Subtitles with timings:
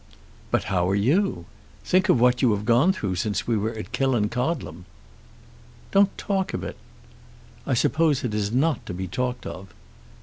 [0.49, 1.45] "But how are you?
[1.83, 4.85] Think what you have gone through since we were at Killancodlem!"
[5.91, 6.77] "Don't talk of it."
[7.67, 9.67] "I suppose it is not to be talked of."